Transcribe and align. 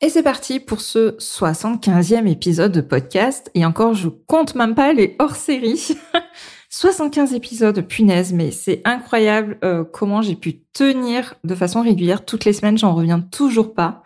Et 0.00 0.10
c'est 0.10 0.22
parti 0.22 0.60
pour 0.60 0.80
ce 0.80 1.16
75e 1.16 2.28
épisode 2.28 2.70
de 2.70 2.80
podcast. 2.80 3.50
Et 3.54 3.64
encore, 3.64 3.94
je 3.94 4.08
compte 4.08 4.54
même 4.54 4.76
pas 4.76 4.92
les 4.92 5.16
hors-séries. 5.18 5.98
75 6.70 7.34
épisodes, 7.34 7.80
punaise, 7.80 8.32
mais 8.32 8.52
c'est 8.52 8.80
incroyable 8.84 9.58
euh, 9.64 9.82
comment 9.82 10.22
j'ai 10.22 10.36
pu 10.36 10.60
tenir 10.72 11.34
de 11.42 11.56
façon 11.56 11.82
régulière. 11.82 12.24
Toutes 12.24 12.44
les 12.44 12.52
semaines, 12.52 12.78
j'en 12.78 12.94
reviens 12.94 13.18
toujours 13.18 13.74
pas. 13.74 14.04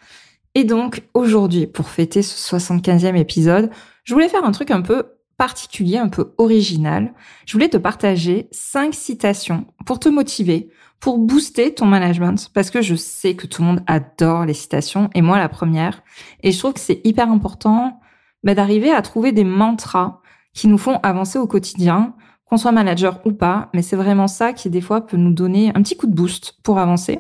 Et 0.55 0.65
donc, 0.65 1.03
aujourd'hui, 1.13 1.67
pour 1.67 1.91
fêter 1.91 2.23
ce 2.23 2.57
75e 2.57 3.17
épisode, 3.17 3.71
je 4.05 4.15
voulais 4.15 4.31
faire 4.31 4.45
un 4.47 4.53
truc 4.53 4.71
un 4.71 4.81
peu 4.81 5.05
particulier, 5.43 5.99
un 5.99 6.09
peu 6.09 6.35
original. 6.39 7.15
Je 7.47 7.55
voulais 7.55 7.69
te 7.69 7.77
partager 7.77 8.47
cinq 8.53 8.95
citations 8.95 9.67
pour 9.87 9.99
te 9.99 10.09
motiver, 10.09 10.71
pour 11.01 11.19
booster 11.19 11.75
ton 11.75 11.85
management 11.85 12.49
parce 12.55 12.71
que 12.71 12.81
je 12.81 12.95
sais 12.95 13.35
que 13.35 13.49
tout 13.49 13.61
le 13.61 13.67
monde 13.67 13.83
adore 13.89 14.45
les 14.45 14.55
citations 14.55 15.11
et 15.17 15.21
moi 15.21 15.41
la 15.41 15.49
première. 15.49 16.05
Et 16.45 16.53
je 16.53 16.59
trouve 16.61 16.75
que 16.75 16.79
c'est 16.79 17.01
hyper 17.03 17.29
important 17.29 17.99
bah, 18.45 18.55
d'arriver 18.55 18.93
à 18.93 19.03
trouver 19.03 19.33
des 19.33 19.43
mantras 19.43 20.21
qui 20.55 20.69
nous 20.69 20.79
font 20.79 21.01
avancer 21.03 21.41
au 21.41 21.49
quotidien, 21.49 22.15
qu'on 22.45 22.57
soit 22.57 22.71
manager 22.71 23.21
ou 23.25 23.33
pas, 23.33 23.69
mais 23.75 23.83
c'est 23.83 23.97
vraiment 23.97 24.29
ça 24.29 24.53
qui 24.53 24.71
des 24.71 24.81
fois 24.81 25.05
peut 25.05 25.17
nous 25.17 25.33
donner 25.33 25.71
un 25.75 25.83
petit 25.83 25.97
coup 25.97 26.07
de 26.07 26.15
boost 26.15 26.55
pour 26.63 26.79
avancer. 26.79 27.19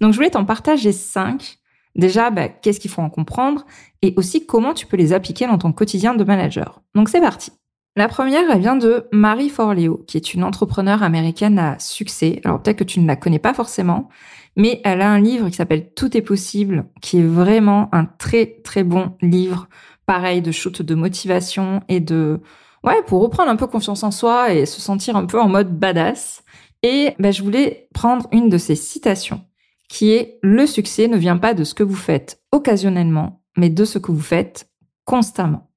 Donc 0.00 0.12
je 0.12 0.16
voulais 0.16 0.30
t'en 0.30 0.46
partager 0.46 0.92
cinq. 0.92 1.58
Déjà, 1.94 2.30
bah, 2.30 2.48
qu'est-ce 2.48 2.80
qu'il 2.80 2.90
faut 2.90 3.02
en 3.02 3.10
comprendre 3.10 3.66
et 4.02 4.14
aussi 4.16 4.46
comment 4.46 4.72
tu 4.72 4.86
peux 4.86 4.96
les 4.96 5.12
appliquer 5.12 5.46
dans 5.46 5.58
ton 5.58 5.72
quotidien 5.72 6.14
de 6.14 6.24
manager. 6.24 6.80
Donc 6.94 7.08
c'est 7.08 7.20
parti. 7.20 7.52
La 7.98 8.06
première, 8.06 8.48
elle 8.48 8.60
vient 8.60 8.76
de 8.76 9.08
Marie 9.10 9.48
Forleo, 9.48 10.04
qui 10.06 10.18
est 10.18 10.32
une 10.32 10.44
entrepreneure 10.44 11.02
américaine 11.02 11.58
à 11.58 11.80
succès. 11.80 12.40
Alors 12.44 12.62
peut-être 12.62 12.78
que 12.78 12.84
tu 12.84 13.00
ne 13.00 13.08
la 13.08 13.16
connais 13.16 13.40
pas 13.40 13.54
forcément, 13.54 14.08
mais 14.54 14.80
elle 14.84 15.02
a 15.02 15.10
un 15.10 15.18
livre 15.18 15.48
qui 15.48 15.56
s'appelle 15.56 15.92
Tout 15.96 16.16
est 16.16 16.22
possible, 16.22 16.86
qui 17.02 17.18
est 17.18 17.26
vraiment 17.26 17.88
un 17.90 18.04
très 18.04 18.60
très 18.62 18.84
bon 18.84 19.16
livre, 19.20 19.68
pareil 20.06 20.42
de 20.42 20.52
shoot 20.52 20.80
de 20.80 20.94
motivation 20.94 21.82
et 21.88 21.98
de 21.98 22.40
ouais 22.84 23.02
pour 23.08 23.20
reprendre 23.20 23.50
un 23.50 23.56
peu 23.56 23.66
confiance 23.66 24.04
en 24.04 24.12
soi 24.12 24.54
et 24.54 24.64
se 24.64 24.80
sentir 24.80 25.16
un 25.16 25.26
peu 25.26 25.40
en 25.40 25.48
mode 25.48 25.76
badass. 25.76 26.44
Et 26.84 27.16
ben, 27.18 27.32
je 27.32 27.42
voulais 27.42 27.88
prendre 27.94 28.28
une 28.30 28.48
de 28.48 28.58
ses 28.58 28.76
citations, 28.76 29.40
qui 29.88 30.12
est 30.12 30.38
le 30.44 30.68
succès 30.68 31.08
ne 31.08 31.16
vient 31.16 31.36
pas 31.36 31.52
de 31.52 31.64
ce 31.64 31.74
que 31.74 31.82
vous 31.82 31.96
faites 31.96 32.44
occasionnellement, 32.52 33.42
mais 33.56 33.70
de 33.70 33.84
ce 33.84 33.98
que 33.98 34.12
vous 34.12 34.20
faites 34.20 34.70
constamment. 35.04 35.67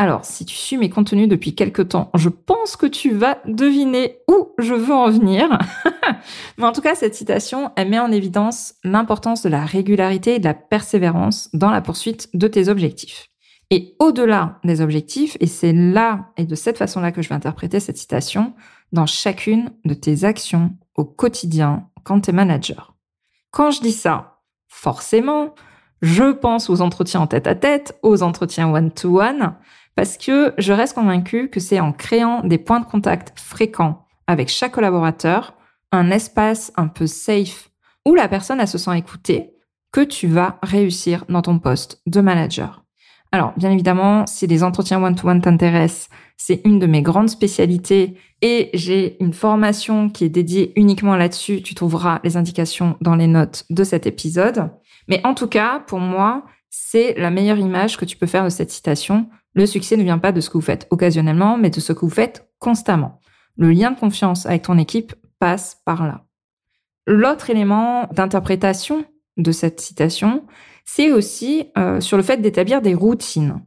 Alors, 0.00 0.24
si 0.24 0.46
tu 0.46 0.56
suis 0.56 0.78
mes 0.78 0.88
contenus 0.88 1.28
depuis 1.28 1.54
quelque 1.54 1.82
temps, 1.82 2.10
je 2.14 2.30
pense 2.30 2.74
que 2.74 2.86
tu 2.86 3.10
vas 3.12 3.36
deviner 3.44 4.16
où 4.30 4.48
je 4.58 4.72
veux 4.72 4.94
en 4.94 5.10
venir. 5.10 5.58
Mais 6.56 6.64
en 6.64 6.72
tout 6.72 6.80
cas, 6.80 6.94
cette 6.94 7.14
citation, 7.14 7.70
elle 7.76 7.90
met 7.90 7.98
en 7.98 8.10
évidence 8.10 8.76
l'importance 8.82 9.42
de 9.42 9.50
la 9.50 9.62
régularité 9.62 10.36
et 10.36 10.38
de 10.38 10.46
la 10.46 10.54
persévérance 10.54 11.50
dans 11.52 11.68
la 11.68 11.82
poursuite 11.82 12.30
de 12.32 12.48
tes 12.48 12.70
objectifs. 12.70 13.26
Et 13.68 13.94
au-delà 13.98 14.58
des 14.64 14.80
objectifs, 14.80 15.36
et 15.38 15.46
c'est 15.46 15.74
là 15.74 16.30
et 16.38 16.46
de 16.46 16.54
cette 16.54 16.78
façon-là 16.78 17.12
que 17.12 17.20
je 17.20 17.28
vais 17.28 17.34
interpréter 17.34 17.78
cette 17.78 17.98
citation, 17.98 18.54
dans 18.92 19.04
chacune 19.04 19.70
de 19.84 19.92
tes 19.92 20.24
actions 20.24 20.78
au 20.94 21.04
quotidien 21.04 21.90
quand 22.04 22.22
tu 22.22 22.30
es 22.30 22.32
manager. 22.32 22.94
Quand 23.50 23.70
je 23.70 23.82
dis 23.82 23.92
ça, 23.92 24.40
forcément, 24.66 25.54
je 26.00 26.32
pense 26.32 26.70
aux 26.70 26.80
entretiens 26.80 27.20
en 27.20 27.26
tête 27.26 27.46
à 27.46 27.54
tête, 27.54 27.98
aux 28.02 28.22
entretiens 28.22 28.72
one-to-one, 28.72 29.56
parce 29.94 30.16
que 30.16 30.54
je 30.58 30.72
reste 30.72 30.94
convaincue 30.94 31.50
que 31.50 31.60
c'est 31.60 31.80
en 31.80 31.92
créant 31.92 32.42
des 32.42 32.58
points 32.58 32.80
de 32.80 32.86
contact 32.86 33.32
fréquents 33.38 34.06
avec 34.26 34.48
chaque 34.48 34.72
collaborateur, 34.72 35.54
un 35.92 36.10
espace 36.10 36.72
un 36.76 36.88
peu 36.88 37.06
safe 37.06 37.70
où 38.06 38.14
la 38.14 38.28
personne 38.28 38.64
se 38.66 38.78
sent 38.78 38.96
écoutée, 38.96 39.50
que 39.92 40.00
tu 40.00 40.26
vas 40.28 40.58
réussir 40.62 41.24
dans 41.28 41.42
ton 41.42 41.58
poste 41.58 42.00
de 42.06 42.20
manager. 42.20 42.84
Alors, 43.32 43.52
bien 43.56 43.70
évidemment, 43.70 44.26
si 44.26 44.46
les 44.46 44.64
entretiens 44.64 45.02
one-to-one 45.02 45.40
t'intéressent, 45.40 46.08
c'est 46.36 46.62
une 46.64 46.78
de 46.78 46.86
mes 46.86 47.02
grandes 47.02 47.28
spécialités 47.28 48.16
et 48.42 48.70
j'ai 48.74 49.22
une 49.22 49.32
formation 49.32 50.08
qui 50.10 50.24
est 50.24 50.30
dédiée 50.30 50.72
uniquement 50.74 51.14
là-dessus. 51.14 51.62
Tu 51.62 51.74
trouveras 51.74 52.20
les 52.24 52.36
indications 52.36 52.96
dans 53.00 53.14
les 53.14 53.28
notes 53.28 53.66
de 53.70 53.84
cet 53.84 54.06
épisode. 54.06 54.70
Mais 55.06 55.20
en 55.24 55.34
tout 55.34 55.46
cas, 55.46 55.80
pour 55.86 56.00
moi, 56.00 56.44
c'est 56.70 57.14
la 57.18 57.30
meilleure 57.30 57.58
image 57.58 57.96
que 57.96 58.04
tu 58.04 58.16
peux 58.16 58.26
faire 58.26 58.44
de 58.44 58.48
cette 58.48 58.70
citation. 58.70 59.28
Le 59.54 59.66
succès 59.66 59.96
ne 59.96 60.02
vient 60.02 60.18
pas 60.18 60.32
de 60.32 60.40
ce 60.40 60.48
que 60.48 60.54
vous 60.54 60.60
faites 60.60 60.86
occasionnellement, 60.90 61.56
mais 61.56 61.70
de 61.70 61.80
ce 61.80 61.92
que 61.92 62.00
vous 62.00 62.10
faites 62.10 62.48
constamment. 62.58 63.20
Le 63.56 63.70
lien 63.70 63.90
de 63.90 63.98
confiance 63.98 64.46
avec 64.46 64.62
ton 64.62 64.78
équipe 64.78 65.14
passe 65.38 65.80
par 65.84 66.06
là. 66.06 66.24
L'autre 67.06 67.50
élément 67.50 68.08
d'interprétation 68.12 69.04
de 69.36 69.52
cette 69.52 69.80
citation, 69.80 70.44
c'est 70.84 71.12
aussi 71.12 71.68
euh, 71.76 72.00
sur 72.00 72.16
le 72.16 72.22
fait 72.22 72.38
d'établir 72.38 72.82
des 72.82 72.94
routines. 72.94 73.60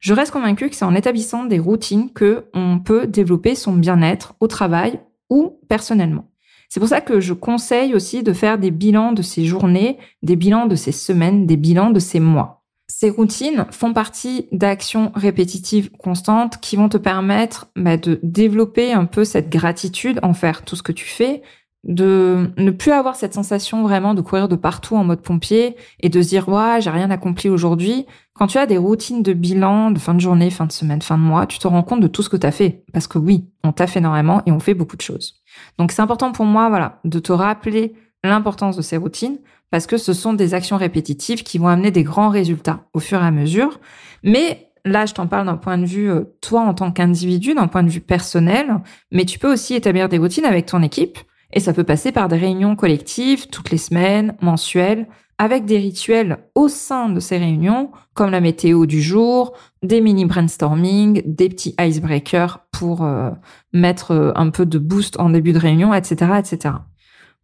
Je 0.00 0.14
reste 0.14 0.32
convaincue 0.32 0.70
que 0.70 0.76
c'est 0.76 0.84
en 0.84 0.94
établissant 0.94 1.44
des 1.44 1.58
routines 1.58 2.12
que 2.12 2.46
on 2.54 2.78
peut 2.78 3.06
développer 3.06 3.54
son 3.54 3.74
bien-être 3.74 4.34
au 4.40 4.46
travail 4.46 5.00
ou 5.28 5.60
personnellement. 5.68 6.30
C'est 6.68 6.80
pour 6.80 6.88
ça 6.88 7.00
que 7.00 7.20
je 7.20 7.34
conseille 7.34 7.94
aussi 7.94 8.22
de 8.22 8.32
faire 8.32 8.58
des 8.58 8.70
bilans 8.70 9.12
de 9.12 9.22
ces 9.22 9.44
journées, 9.44 9.98
des 10.22 10.36
bilans 10.36 10.66
de 10.66 10.76
ces 10.76 10.92
semaines, 10.92 11.46
des 11.46 11.56
bilans 11.56 11.90
de 11.90 11.98
ces 11.98 12.20
mois. 12.20 12.59
Ces 12.90 13.08
routines 13.08 13.66
font 13.70 13.92
partie 13.92 14.48
d'actions 14.50 15.12
répétitives 15.14 15.92
constantes 15.92 16.58
qui 16.60 16.74
vont 16.74 16.88
te 16.88 16.96
permettre 16.96 17.68
bah, 17.76 17.96
de 17.96 18.18
développer 18.24 18.92
un 18.92 19.04
peu 19.04 19.24
cette 19.24 19.48
gratitude 19.48 20.18
envers 20.24 20.64
tout 20.64 20.74
ce 20.74 20.82
que 20.82 20.90
tu 20.90 21.04
fais, 21.04 21.42
de 21.84 22.50
ne 22.56 22.70
plus 22.72 22.90
avoir 22.90 23.14
cette 23.14 23.32
sensation 23.32 23.84
vraiment 23.84 24.12
de 24.12 24.20
courir 24.20 24.48
de 24.48 24.56
partout 24.56 24.96
en 24.96 25.04
mode 25.04 25.22
pompier 25.22 25.76
et 26.00 26.08
de 26.08 26.20
se 26.20 26.28
dire 26.28 26.48
ouais 26.48 26.80
j'ai 26.80 26.90
rien 26.90 27.10
accompli 27.12 27.48
aujourd'hui. 27.48 28.06
Quand 28.34 28.48
tu 28.48 28.58
as 28.58 28.66
des 28.66 28.76
routines 28.76 29.22
de 29.22 29.32
bilan 29.34 29.92
de 29.92 29.98
fin 30.00 30.12
de 30.12 30.20
journée, 30.20 30.50
fin 30.50 30.66
de 30.66 30.72
semaine, 30.72 31.00
fin 31.00 31.16
de 31.16 31.22
mois, 31.22 31.46
tu 31.46 31.60
te 31.60 31.68
rends 31.68 31.84
compte 31.84 32.00
de 32.00 32.08
tout 32.08 32.22
ce 32.22 32.28
que 32.28 32.36
tu 32.36 32.46
as 32.46 32.52
fait 32.52 32.84
parce 32.92 33.06
que 33.06 33.18
oui, 33.18 33.48
on 33.62 33.70
t'a 33.70 33.86
fait 33.86 34.00
énormément 34.00 34.42
et 34.46 34.52
on 34.52 34.58
fait 34.58 34.74
beaucoup 34.74 34.96
de 34.96 35.02
choses. 35.02 35.40
Donc 35.78 35.92
c'est 35.92 36.02
important 36.02 36.32
pour 36.32 36.44
moi 36.44 36.68
voilà 36.68 37.00
de 37.04 37.20
te 37.20 37.32
rappeler 37.32 37.94
l'importance 38.24 38.76
de 38.76 38.82
ces 38.82 38.96
routines 38.96 39.38
parce 39.70 39.86
que 39.86 39.96
ce 39.96 40.12
sont 40.12 40.32
des 40.32 40.54
actions 40.54 40.76
répétitives 40.76 41.42
qui 41.42 41.58
vont 41.58 41.68
amener 41.68 41.90
des 41.90 42.02
grands 42.02 42.28
résultats 42.28 42.84
au 42.92 43.00
fur 43.00 43.22
et 43.22 43.26
à 43.26 43.30
mesure. 43.30 43.80
Mais 44.22 44.70
là, 44.84 45.06
je 45.06 45.14
t'en 45.14 45.26
parle 45.26 45.46
d'un 45.46 45.56
point 45.56 45.78
de 45.78 45.86
vue, 45.86 46.10
euh, 46.10 46.24
toi 46.40 46.62
en 46.62 46.74
tant 46.74 46.90
qu'individu, 46.92 47.54
d'un 47.54 47.68
point 47.68 47.82
de 47.82 47.90
vue 47.90 48.00
personnel, 48.00 48.80
mais 49.10 49.24
tu 49.24 49.38
peux 49.38 49.52
aussi 49.52 49.74
établir 49.74 50.08
des 50.08 50.18
routines 50.18 50.44
avec 50.44 50.66
ton 50.66 50.82
équipe. 50.82 51.18
Et 51.52 51.60
ça 51.60 51.72
peut 51.72 51.84
passer 51.84 52.12
par 52.12 52.28
des 52.28 52.36
réunions 52.36 52.76
collectives 52.76 53.48
toutes 53.48 53.70
les 53.70 53.78
semaines, 53.78 54.36
mensuelles, 54.40 55.08
avec 55.38 55.64
des 55.64 55.78
rituels 55.78 56.38
au 56.54 56.68
sein 56.68 57.08
de 57.08 57.18
ces 57.18 57.38
réunions, 57.38 57.90
comme 58.12 58.30
la 58.30 58.40
météo 58.40 58.84
du 58.84 59.00
jour, 59.00 59.54
des 59.82 60.00
mini 60.02 60.26
brainstorming, 60.26 61.22
des 61.24 61.48
petits 61.48 61.74
icebreakers 61.80 62.60
pour 62.70 63.04
euh, 63.04 63.30
mettre 63.72 64.10
euh, 64.10 64.32
un 64.34 64.50
peu 64.50 64.66
de 64.66 64.78
boost 64.78 65.18
en 65.18 65.30
début 65.30 65.52
de 65.52 65.58
réunion, 65.58 65.94
etc., 65.94 66.32
etc. 66.38 66.74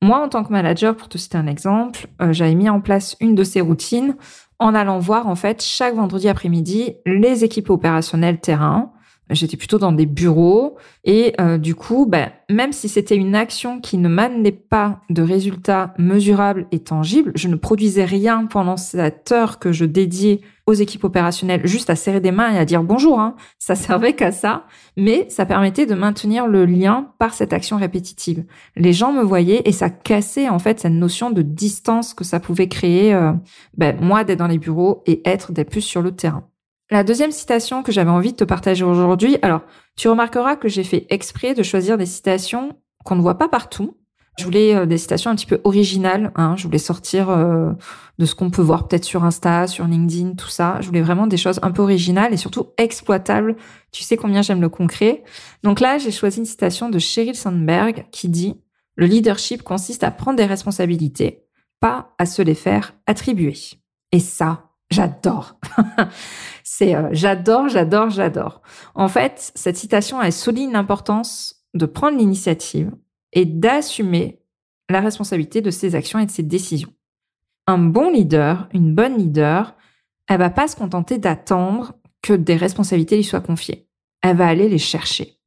Moi, 0.03 0.19
en 0.19 0.29
tant 0.29 0.45
que 0.45 0.53
manager, 0.53 0.95
pour 0.97 1.09
te 1.09 1.17
citer 1.17 1.39
un 1.39 1.47
exemple, 1.47 2.09
euh, 2.21 2.33
j'avais 2.33 2.55
mis 2.55 2.69
en 2.69 2.81
place 2.81 3.17
une 3.21 3.35
de 3.35 3.45
ces 3.45 3.61
routines 3.61 4.17
en 4.59 4.75
allant 4.75 4.99
voir 4.99 5.27
en 5.27 5.35
fait 5.35 5.63
chaque 5.63 5.95
vendredi 5.95 6.29
après-midi 6.29 6.97
les 7.07 7.45
équipes 7.45 7.71
opérationnelles 7.71 8.41
terrain. 8.41 8.93
J'étais 9.31 9.57
plutôt 9.57 9.79
dans 9.79 9.91
des 9.91 10.07
bureaux 10.07 10.77
et 11.05 11.35
euh, 11.41 11.59
du 11.59 11.75
coup, 11.75 12.07
ben, 12.07 12.31
même 12.49 12.73
si 12.73 12.89
c'était 12.89 13.17
une 13.17 13.35
action 13.35 13.81
qui 13.81 13.99
ne 13.99 14.09
m'amenait 14.09 14.53
pas 14.53 15.01
de 15.11 15.21
résultats 15.21 15.95
mesurables 15.99 16.69
et 16.71 16.79
tangibles, 16.79 17.33
je 17.35 17.49
ne 17.49 17.57
produisais 17.57 18.05
rien 18.05 18.47
pendant 18.47 18.77
cette 18.77 19.33
heure 19.33 19.59
que 19.59 19.73
je 19.73 19.85
dédiais 19.85 20.43
aux 20.67 20.75
équipes 20.75 21.05
opérationnelles 21.05 21.67
juste 21.67 21.91
à 21.91 21.97
serrer 21.97 22.21
des 22.21 22.31
mains 22.31 22.53
et 22.53 22.59
à 22.59 22.65
dire 22.65 22.85
bonjour. 22.85 23.19
Hein. 23.19 23.35
Ça 23.59 23.75
servait 23.75 24.13
qu'à 24.13 24.31
ça, 24.31 24.65
mais 24.97 25.27
ça 25.29 25.45
permettait 25.45 25.87
de 25.87 25.95
maintenir 25.95 26.47
le 26.47 26.65
lien 26.65 27.09
par 27.19 27.35
cette 27.35 27.53
action 27.53 27.79
répétitive. 27.79 28.45
Les 28.77 28.93
gens 28.93 29.13
me 29.13 29.23
voyaient 29.23 29.63
et 29.65 29.73
ça 29.73 29.91
cassait 29.91 30.49
en 30.49 30.61
fait 30.61 30.79
cette 30.79 30.93
notion 30.93 31.31
de 31.31 31.43
distance 31.43 32.15
que 32.15 32.25
ça 32.25 32.39
pouvait 32.39 32.69
créer, 32.69 33.13
euh, 33.13 33.33
ben, 33.77 33.97
moi 34.01 34.23
d'être 34.23 34.39
dans 34.39 34.47
les 34.47 34.59
bureaux 34.59 35.03
et 35.07 35.21
être 35.29 35.51
des 35.51 35.65
plus 35.65 35.83
sur 35.83 36.03
le 36.03 36.13
terrain. 36.13 36.45
La 36.91 37.03
deuxième 37.03 37.33
citation 37.33 37.83
que 37.83 37.91
j'avais 37.91 38.11
envie 38.11 38.31
de 38.31 38.37
te 38.37 38.45
partager 38.45 38.85
aujourd'hui, 38.85 39.39
alors 39.43 39.63
tu 39.97 40.09
remarqueras 40.09 40.55
que 40.55 40.69
j'ai 40.69 40.85
fait 40.85 41.07
exprès 41.11 41.53
de 41.53 41.65
choisir 41.65 41.99
des 41.99 42.07
citations 42.07 42.79
qu'on 43.05 43.17
ne 43.17 43.23
voit 43.23 43.39
pas 43.39 43.49
partout, 43.49 43.97
Je 44.39 44.45
voulais 44.45 44.75
euh, 44.75 44.87
des 44.87 44.99
citations 44.99 45.31
un 45.31 45.35
petit 45.35 45.47
peu 45.47 45.61
originales. 45.65 46.31
Hein. 46.37 46.55
Je 46.57 46.65
voulais 46.65 46.79
sortir 46.79 47.31
euh, 47.31 47.73
de 48.19 48.27
ce 48.27 48.35
qu'on 48.35 48.51
peut 48.51 48.63
voir 48.63 48.87
peut-être 48.87 49.05
sur 49.05 49.25
Insta, 49.25 49.67
sur 49.67 49.87
LinkedIn, 49.87 50.35
tout 50.35 50.49
ça. 50.49 50.77
Je 50.81 50.87
voulais 50.87 51.01
vraiment 51.01 51.27
des 51.27 51.39
choses 51.39 51.59
un 51.63 51.71
peu 51.71 51.83
originales 51.83 52.35
et 52.35 52.37
surtout 52.37 52.67
exploitables. 52.77 53.57
Tu 53.93 54.03
sais 54.03 54.17
combien 54.17 54.43
j'aime 54.43 54.61
le 54.61 54.69
concret. 54.69 55.25
Donc 55.63 55.81
là, 55.81 55.99
j'ai 55.99 56.11
choisi 56.11 56.41
une 56.41 56.45
citation 56.45 56.91
de 56.91 56.99
Sheryl 56.99 57.35
Sandberg 57.35 58.07
qui 58.13 58.29
dit 58.29 58.61
Le 58.97 59.07
leadership 59.07 59.63
consiste 59.63 60.05
à 60.05 60.11
prendre 60.11 60.37
des 60.37 60.45
responsabilités, 60.45 61.47
pas 61.81 62.15
à 62.19 62.27
se 62.27 62.43
les 62.43 62.55
faire 62.55 62.95
attribuer. 63.07 63.55
Et 64.13 64.21
ça, 64.21 64.66
j'adore. 64.97 65.59
C'est 66.65 66.95
euh, 66.95 67.09
j'adore, 67.13 67.69
j'adore, 67.69 68.11
j'adore. 68.11 68.63
En 68.95 69.09
fait, 69.09 69.53
cette 69.55 69.77
citation, 69.77 70.21
elle 70.21 70.33
souligne 70.33 70.73
l'importance 70.73 71.63
de 71.75 71.87
prendre 71.87 72.19
l'initiative 72.19 72.91
et 73.33 73.45
d'assumer 73.45 74.41
la 74.89 75.01
responsabilité 75.01 75.61
de 75.61 75.71
ses 75.71 75.95
actions 75.95 76.19
et 76.19 76.27
de 76.27 76.31
ses 76.31 76.43
décisions. 76.43 76.93
Un 77.67 77.79
bon 77.79 78.11
leader, 78.11 78.69
une 78.73 78.95
bonne 78.95 79.19
leader, 79.19 79.75
elle 80.29 80.39
va 80.39 80.51
pas 80.51 80.69
se 80.69 80.77
contenter 80.77 81.19
d'attendre 81.19 81.95
que 82.23 82.33
des 82.33 82.57
responsabilités 82.57 83.17
lui 83.17 83.25
soient 83.25 83.41
confiées. 83.41 83.89
Elle 84.23 84.37
va 84.37 84.49
aller 84.49 84.69
les 84.69 84.79
chercher. 84.79 85.39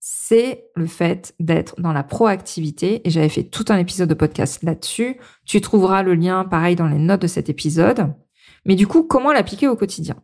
C'est 0.00 0.64
le 0.74 0.86
fait 0.86 1.34
d'être 1.40 1.80
dans 1.80 1.92
la 1.92 2.02
proactivité 2.02 3.06
et 3.06 3.10
j'avais 3.10 3.28
fait 3.28 3.44
tout 3.44 3.64
un 3.68 3.78
épisode 3.78 4.08
de 4.08 4.14
podcast 4.14 4.62
là-dessus. 4.62 5.18
Tu 5.44 5.60
trouveras 5.60 6.02
le 6.02 6.14
lien 6.14 6.44
pareil 6.44 6.76
dans 6.76 6.88
les 6.88 6.98
notes 6.98 7.22
de 7.22 7.26
cet 7.26 7.48
épisode. 7.48 8.14
Mais 8.66 8.74
du 8.74 8.86
coup, 8.86 9.02
comment 9.02 9.32
l'appliquer 9.32 9.68
au 9.68 9.76
quotidien? 9.76 10.16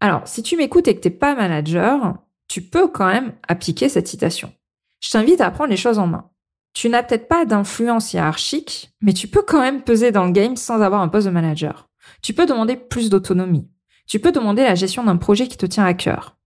Alors, 0.00 0.28
si 0.28 0.42
tu 0.42 0.56
m'écoutes 0.56 0.86
et 0.86 0.94
que 0.94 1.00
t'es 1.00 1.10
pas 1.10 1.34
manager, 1.34 2.18
tu 2.46 2.62
peux 2.62 2.86
quand 2.88 3.06
même 3.06 3.32
appliquer 3.48 3.88
cette 3.88 4.06
citation. 4.06 4.52
Je 5.00 5.10
t'invite 5.10 5.40
à 5.40 5.50
prendre 5.50 5.70
les 5.70 5.76
choses 5.76 5.98
en 5.98 6.06
main. 6.06 6.30
Tu 6.74 6.88
n'as 6.90 7.02
peut-être 7.02 7.28
pas 7.28 7.46
d'influence 7.46 8.12
hiérarchique, 8.12 8.92
mais 9.00 9.14
tu 9.14 9.28
peux 9.28 9.42
quand 9.42 9.60
même 9.60 9.82
peser 9.82 10.12
dans 10.12 10.26
le 10.26 10.32
game 10.32 10.56
sans 10.56 10.82
avoir 10.82 11.00
un 11.00 11.08
poste 11.08 11.26
de 11.26 11.32
manager. 11.32 11.88
Tu 12.22 12.34
peux 12.34 12.46
demander 12.46 12.76
plus 12.76 13.08
d'autonomie. 13.08 13.68
Tu 14.06 14.20
peux 14.20 14.30
demander 14.30 14.62
la 14.62 14.74
gestion 14.74 15.02
d'un 15.02 15.16
projet 15.16 15.48
qui 15.48 15.56
te 15.56 15.66
tient 15.66 15.86
à 15.86 15.94
cœur. 15.94 16.36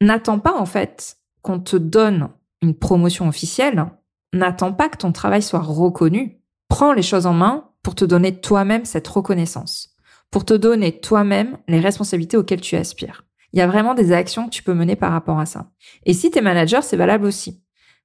N'attends 0.00 0.38
pas 0.38 0.54
en 0.54 0.64
fait 0.64 1.18
qu'on 1.42 1.60
te 1.60 1.76
donne 1.76 2.30
une 2.62 2.74
promotion 2.74 3.28
officielle. 3.28 3.86
N'attends 4.32 4.72
pas 4.72 4.88
que 4.88 4.96
ton 4.96 5.12
travail 5.12 5.42
soit 5.42 5.60
reconnu. 5.60 6.40
Prends 6.68 6.92
les 6.92 7.02
choses 7.02 7.26
en 7.26 7.34
main 7.34 7.70
pour 7.82 7.94
te 7.94 8.04
donner 8.04 8.40
toi-même 8.40 8.84
cette 8.84 9.08
reconnaissance, 9.08 9.89
pour 10.30 10.44
te 10.44 10.54
donner 10.54 11.00
toi-même 11.00 11.58
les 11.68 11.80
responsabilités 11.80 12.36
auxquelles 12.36 12.60
tu 12.60 12.76
aspires. 12.76 13.24
Il 13.52 13.58
y 13.58 13.62
a 13.62 13.66
vraiment 13.66 13.94
des 13.94 14.12
actions 14.12 14.46
que 14.46 14.54
tu 14.54 14.62
peux 14.62 14.74
mener 14.74 14.96
par 14.96 15.12
rapport 15.12 15.40
à 15.40 15.46
ça. 15.46 15.70
Et 16.06 16.14
si 16.14 16.30
tu 16.30 16.38
es 16.38 16.42
manager, 16.42 16.84
c'est 16.84 16.96
valable 16.96 17.26
aussi. 17.26 17.62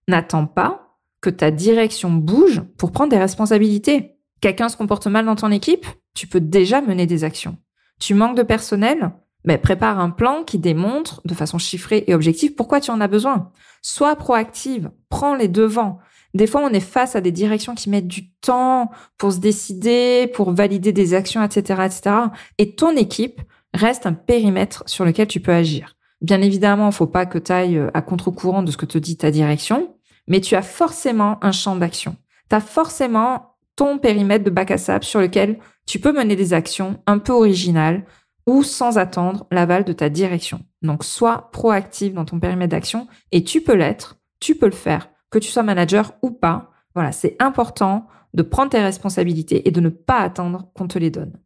N'attends 0.07 0.47
pas 0.47 0.97
que 1.21 1.29
ta 1.29 1.51
direction 1.51 2.11
bouge 2.11 2.61
pour 2.77 2.91
prendre 2.91 3.11
des 3.11 3.17
responsabilités. 3.17 4.17
Quelqu'un 4.41 4.69
se 4.69 4.77
comporte 4.77 5.07
mal 5.07 5.25
dans 5.25 5.35
ton 5.35 5.51
équipe, 5.51 5.85
tu 6.13 6.27
peux 6.27 6.39
déjà 6.39 6.81
mener 6.81 7.05
des 7.05 7.23
actions. 7.23 7.57
Tu 7.99 8.13
manques 8.13 8.37
de 8.37 8.43
personnel, 8.43 9.11
mais 9.43 9.57
prépare 9.57 9.99
un 9.99 10.09
plan 10.09 10.43
qui 10.43 10.59
démontre 10.59 11.21
de 11.25 11.33
façon 11.33 11.57
chiffrée 11.57 12.03
et 12.07 12.15
objective 12.15 12.55
pourquoi 12.55 12.81
tu 12.81 12.91
en 12.91 13.01
as 13.01 13.07
besoin. 13.07 13.51
Sois 13.81 14.15
proactive, 14.15 14.91
prends 15.09 15.35
les 15.35 15.47
devants. 15.47 15.99
Des 16.35 16.47
fois, 16.47 16.61
on 16.61 16.73
est 16.73 16.81
face 16.81 17.15
à 17.15 17.21
des 17.21 17.31
directions 17.31 17.75
qui 17.75 17.89
mettent 17.89 18.09
du 18.09 18.29
temps 18.41 18.91
pour 19.17 19.31
se 19.31 19.39
décider, 19.39 20.27
pour 20.27 20.51
valider 20.51 20.91
des 20.91 21.13
actions, 21.13 21.41
etc., 21.41 21.81
etc. 21.85 22.15
Et 22.57 22.75
ton 22.75 22.93
équipe 22.97 23.41
reste 23.73 24.05
un 24.05 24.11
périmètre 24.11 24.83
sur 24.85 25.05
lequel 25.05 25.27
tu 25.27 25.39
peux 25.39 25.53
agir. 25.53 25.95
Bien 26.19 26.41
évidemment, 26.41 26.87
il 26.87 26.93
faut 26.93 27.07
pas 27.07 27.25
que 27.25 27.37
tu 27.37 27.53
ailles 27.53 27.81
à 27.93 28.01
contre-courant 28.01 28.63
de 28.63 28.71
ce 28.71 28.75
que 28.75 28.85
te 28.85 28.97
dit 28.97 29.15
ta 29.15 29.31
direction, 29.31 29.95
mais 30.27 30.41
tu 30.41 30.55
as 30.55 30.61
forcément 30.61 31.37
un 31.41 31.53
champ 31.53 31.77
d'action. 31.77 32.17
Tu 32.49 32.55
as 32.57 32.61
forcément 32.61 33.55
ton 33.77 33.97
périmètre 33.97 34.43
de 34.43 34.49
bac 34.49 34.71
à 34.71 34.77
sable 34.77 35.05
sur 35.05 35.21
lequel 35.21 35.59
tu 35.85 35.99
peux 35.99 36.11
mener 36.11 36.35
des 36.35 36.51
actions 36.51 36.99
un 37.07 37.17
peu 37.17 37.31
originales 37.31 38.03
ou 38.45 38.61
sans 38.61 38.97
attendre 38.97 39.47
l'aval 39.51 39.85
de 39.85 39.93
ta 39.93 40.09
direction. 40.09 40.59
Donc 40.81 41.05
sois 41.05 41.49
proactif 41.53 42.13
dans 42.13 42.25
ton 42.25 42.41
périmètre 42.41 42.71
d'action 42.71 43.07
et 43.31 43.45
tu 43.45 43.61
peux 43.61 43.75
l'être, 43.75 44.17
tu 44.41 44.55
peux 44.55 44.65
le 44.65 44.73
faire, 44.73 45.09
que 45.35 45.45
tu 45.45 45.51
sois 45.51 45.63
manager 45.63 46.13
ou 46.21 46.31
pas. 46.31 46.71
Voilà, 46.93 47.11
c'est 47.11 47.35
important 47.39 48.07
de 48.33 48.41
prendre 48.41 48.69
tes 48.69 48.81
responsabilités 48.81 49.67
et 49.67 49.71
de 49.71 49.81
ne 49.81 49.89
pas 49.89 50.19
attendre 50.19 50.69
qu'on 50.73 50.87
te 50.87 50.97
les 50.97 51.09
donne. 51.09 51.37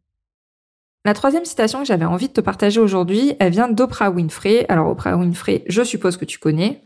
La 1.04 1.12
troisième 1.12 1.44
citation 1.44 1.80
que 1.80 1.86
j'avais 1.86 2.04
envie 2.04 2.28
de 2.28 2.32
te 2.32 2.40
partager 2.40 2.78
aujourd'hui, 2.80 3.32
elle 3.40 3.50
vient 3.50 3.68
d'Oprah 3.68 4.10
Winfrey. 4.10 4.64
Alors 4.68 4.88
Oprah 4.88 5.16
Winfrey, 5.16 5.64
je 5.66 5.82
suppose 5.82 6.16
que 6.16 6.24
tu 6.24 6.38
connais. 6.38 6.82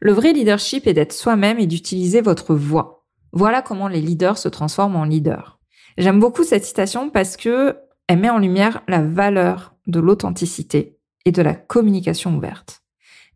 Le 0.00 0.12
vrai 0.12 0.32
leadership 0.32 0.86
est 0.86 0.94
d'être 0.94 1.12
soi-même 1.12 1.58
et 1.58 1.66
d'utiliser 1.66 2.22
votre 2.22 2.54
voix. 2.54 3.04
Voilà 3.32 3.60
comment 3.60 3.88
les 3.88 4.00
leaders 4.00 4.38
se 4.38 4.48
transforment 4.48 4.96
en 4.96 5.04
leaders. 5.04 5.58
J'aime 5.98 6.20
beaucoup 6.20 6.44
cette 6.44 6.64
citation 6.64 7.10
parce 7.10 7.36
que 7.36 7.76
elle 8.08 8.20
met 8.20 8.30
en 8.30 8.38
lumière 8.38 8.82
la 8.88 9.02
valeur 9.02 9.74
de 9.88 10.00
l'authenticité 10.00 10.98
et 11.26 11.32
de 11.32 11.42
la 11.42 11.54
communication 11.54 12.36
ouverte. 12.36 12.82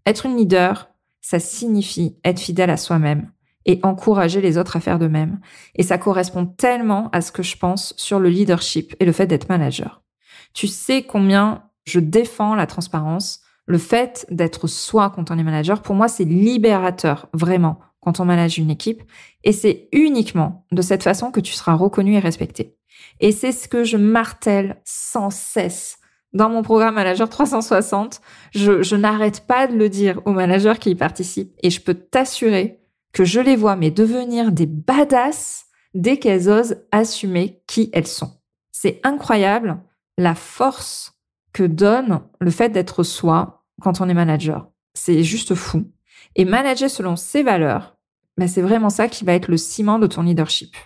Être 0.06 0.24
une 0.24 0.36
leader, 0.36 0.89
ça 1.30 1.38
signifie 1.38 2.16
être 2.24 2.40
fidèle 2.40 2.70
à 2.70 2.76
soi-même 2.76 3.30
et 3.64 3.78
encourager 3.84 4.40
les 4.40 4.58
autres 4.58 4.74
à 4.74 4.80
faire 4.80 4.98
de 4.98 5.06
même. 5.06 5.38
Et 5.76 5.84
ça 5.84 5.96
correspond 5.96 6.44
tellement 6.44 7.08
à 7.12 7.20
ce 7.20 7.30
que 7.30 7.44
je 7.44 7.56
pense 7.56 7.94
sur 7.96 8.18
le 8.18 8.28
leadership 8.28 8.96
et 8.98 9.04
le 9.04 9.12
fait 9.12 9.28
d'être 9.28 9.48
manager. 9.48 10.02
Tu 10.54 10.66
sais 10.66 11.04
combien 11.04 11.62
je 11.84 12.00
défends 12.00 12.56
la 12.56 12.66
transparence, 12.66 13.42
le 13.66 13.78
fait 13.78 14.26
d'être 14.32 14.66
soi 14.66 15.10
quand 15.10 15.30
on 15.30 15.38
est 15.38 15.44
manager, 15.44 15.82
pour 15.82 15.94
moi, 15.94 16.08
c'est 16.08 16.24
libérateur, 16.24 17.28
vraiment, 17.32 17.78
quand 18.00 18.18
on 18.18 18.24
manage 18.24 18.58
une 18.58 18.70
équipe. 18.70 19.04
Et 19.44 19.52
c'est 19.52 19.88
uniquement 19.92 20.66
de 20.72 20.82
cette 20.82 21.04
façon 21.04 21.30
que 21.30 21.38
tu 21.38 21.52
seras 21.52 21.74
reconnu 21.74 22.16
et 22.16 22.18
respecté. 22.18 22.76
Et 23.20 23.30
c'est 23.30 23.52
ce 23.52 23.68
que 23.68 23.84
je 23.84 23.96
martèle 23.96 24.80
sans 24.84 25.30
cesse 25.30 25.99
dans 26.32 26.48
mon 26.48 26.62
programme 26.62 26.94
Manager 26.94 27.28
360. 27.28 28.20
Je, 28.52 28.96
n'arrête 28.96 29.46
pas 29.46 29.66
de 29.66 29.76
le 29.76 29.88
dire 29.88 30.20
aux 30.24 30.32
managers 30.32 30.78
qui 30.78 30.90
y 30.90 30.94
participent. 30.94 31.54
Et 31.62 31.70
je 31.70 31.80
peux 31.80 31.94
t'assurer 31.94 32.80
que 33.12 33.24
je 33.24 33.40
les 33.40 33.56
vois, 33.56 33.76
mais 33.76 33.90
devenir 33.90 34.52
des 34.52 34.66
badass 34.66 35.66
dès 35.94 36.18
qu'elles 36.18 36.48
osent 36.48 36.76
assumer 36.92 37.62
qui 37.66 37.90
elles 37.92 38.06
sont. 38.06 38.32
C'est 38.70 39.00
incroyable 39.02 39.80
la 40.16 40.34
force 40.34 41.14
que 41.52 41.64
donne 41.64 42.20
le 42.40 42.50
fait 42.50 42.68
d'être 42.68 43.02
soi, 43.02 43.64
quand 43.82 44.00
on 44.00 44.08
est 44.08 44.14
manager. 44.14 44.70
C'est 44.94 45.24
juste 45.24 45.54
fou. 45.54 45.90
Et 46.36 46.44
manager 46.44 46.88
selon 46.88 47.16
ses 47.16 47.42
valeurs, 47.42 47.96
ben 48.36 48.46
c'est 48.46 48.62
vraiment 48.62 48.90
ça 48.90 49.08
qui 49.08 49.24
va 49.24 49.32
être 49.32 49.48
le 49.48 49.56
ciment 49.56 49.98
de 49.98 50.06
ton 50.06 50.22
leadership. 50.22 50.76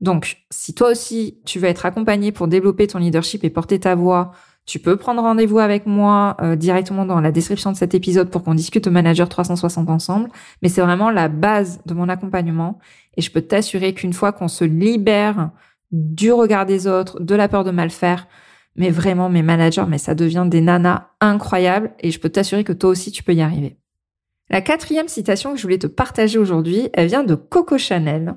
Donc, 0.00 0.38
si 0.50 0.74
toi 0.74 0.90
aussi, 0.90 1.40
tu 1.44 1.58
veux 1.58 1.68
être 1.68 1.86
accompagné 1.86 2.32
pour 2.32 2.48
développer 2.48 2.86
ton 2.86 2.98
leadership 2.98 3.44
et 3.44 3.50
porter 3.50 3.78
ta 3.78 3.94
voix, 3.94 4.32
tu 4.70 4.78
peux 4.78 4.96
prendre 4.96 5.20
rendez-vous 5.20 5.58
avec 5.58 5.84
moi 5.84 6.36
euh, 6.40 6.54
directement 6.54 7.04
dans 7.04 7.20
la 7.20 7.32
description 7.32 7.72
de 7.72 7.76
cet 7.76 7.92
épisode 7.92 8.30
pour 8.30 8.44
qu'on 8.44 8.54
discute 8.54 8.86
au 8.86 8.92
Manager 8.92 9.28
360 9.28 9.90
ensemble. 9.90 10.30
Mais 10.62 10.68
c'est 10.68 10.80
vraiment 10.80 11.10
la 11.10 11.26
base 11.26 11.80
de 11.86 11.92
mon 11.92 12.08
accompagnement. 12.08 12.78
Et 13.16 13.20
je 13.20 13.32
peux 13.32 13.42
t'assurer 13.42 13.94
qu'une 13.94 14.12
fois 14.12 14.30
qu'on 14.30 14.46
se 14.46 14.62
libère 14.62 15.50
du 15.90 16.30
regard 16.30 16.66
des 16.66 16.86
autres, 16.86 17.18
de 17.18 17.34
la 17.34 17.48
peur 17.48 17.64
de 17.64 17.72
mal 17.72 17.90
faire, 17.90 18.28
mais 18.76 18.90
vraiment, 18.90 19.28
mes 19.28 19.42
managers, 19.42 19.86
mais 19.88 19.98
ça 19.98 20.14
devient 20.14 20.46
des 20.46 20.60
nanas 20.60 21.08
incroyables 21.20 21.90
et 21.98 22.12
je 22.12 22.20
peux 22.20 22.28
t'assurer 22.28 22.62
que 22.62 22.72
toi 22.72 22.90
aussi, 22.90 23.10
tu 23.10 23.24
peux 23.24 23.34
y 23.34 23.42
arriver. 23.42 23.76
La 24.50 24.60
quatrième 24.60 25.08
citation 25.08 25.50
que 25.50 25.56
je 25.56 25.62
voulais 25.64 25.78
te 25.78 25.88
partager 25.88 26.38
aujourd'hui, 26.38 26.90
elle 26.92 27.08
vient 27.08 27.24
de 27.24 27.34
Coco 27.34 27.76
Chanel. 27.76 28.36